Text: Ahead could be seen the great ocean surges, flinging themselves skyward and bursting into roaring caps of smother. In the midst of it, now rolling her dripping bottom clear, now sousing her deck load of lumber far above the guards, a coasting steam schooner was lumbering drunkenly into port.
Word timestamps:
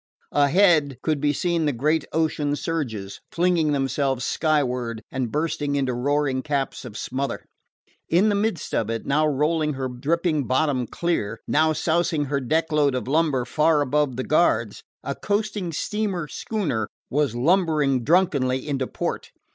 Ahead 0.33 0.97
could 1.03 1.21
be 1.21 1.31
seen 1.31 1.65
the 1.67 1.71
great 1.71 2.05
ocean 2.11 2.55
surges, 2.55 3.21
flinging 3.31 3.71
themselves 3.71 4.25
skyward 4.25 5.03
and 5.11 5.31
bursting 5.31 5.75
into 5.75 5.93
roaring 5.93 6.41
caps 6.41 6.83
of 6.85 6.97
smother. 6.97 7.45
In 8.09 8.29
the 8.29 8.33
midst 8.33 8.73
of 8.73 8.89
it, 8.89 9.05
now 9.05 9.27
rolling 9.27 9.73
her 9.73 9.87
dripping 9.87 10.47
bottom 10.47 10.87
clear, 10.87 11.39
now 11.47 11.71
sousing 11.71 12.25
her 12.25 12.39
deck 12.41 12.71
load 12.71 12.95
of 12.95 13.07
lumber 13.07 13.45
far 13.45 13.81
above 13.81 14.15
the 14.15 14.23
guards, 14.23 14.81
a 15.03 15.13
coasting 15.13 15.71
steam 15.71 16.15
schooner 16.27 16.87
was 17.11 17.35
lumbering 17.35 18.03
drunkenly 18.03 18.67
into 18.67 18.87
port. 18.87 19.29